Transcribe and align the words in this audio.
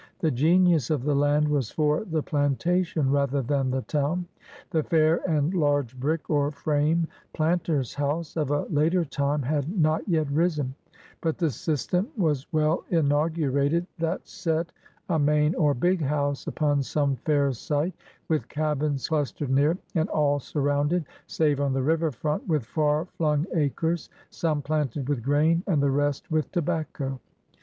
The 0.17 0.31
genius 0.31 0.89
of 0.89 1.03
the 1.03 1.13
land 1.13 1.47
was 1.47 1.69
for 1.69 2.05
the 2.05 2.23
planta 2.23 2.83
tion 2.83 3.11
rather 3.11 3.43
than 3.43 3.69
the 3.69 3.83
town. 3.83 4.25
The 4.71 4.81
fair 4.81 5.17
and 5.29 5.53
large 5.53 5.95
brick 5.99 6.27
or 6.27 6.49
frame 6.49 7.05
planter's 7.33 7.93
house 7.93 8.35
of 8.35 8.49
a 8.49 8.63
later 8.63 9.05
time 9.05 9.43
had 9.43 9.77
not 9.77 10.09
yet 10.09 10.27
risen, 10.31 10.73
but 11.21 11.37
the 11.37 11.51
system 11.51 12.07
was 12.17 12.47
well 12.51 12.83
inaugurated 12.89 13.85
8 13.99 14.01
114 14.01 14.01
PIONEERS 14.01 14.01
OP 14.01 14.01
THE 14.01 14.07
OLD 14.07 14.27
SOUTH 14.27 14.67
that 14.67 15.07
set 15.07 15.09
a 15.09 15.19
main 15.19 15.53
or 15.53 15.75
*^big'' 15.75 16.01
house 16.09 16.47
upon 16.47 16.81
some 16.81 17.15
fair 17.17 17.51
site» 17.53 17.93
with 18.27 18.49
cabins 18.49 19.07
clustered 19.07 19.51
near 19.51 19.73
it» 19.73 19.77
and 19.93 20.09
all 20.09 20.39
sur 20.39 20.61
rounded, 20.61 21.05
save 21.27 21.61
on 21.61 21.73
the 21.73 21.83
river 21.83 22.09
front, 22.09 22.47
with 22.47 22.65
far 22.65 23.05
flimg 23.19 23.45
acres, 23.55 24.09
some 24.31 24.63
planted 24.63 25.07
with 25.07 25.21
grain 25.21 25.61
and 25.67 25.79
the 25.79 25.91
rest 25.91 26.31
with 26.31 26.51
tobacco. 26.51 27.19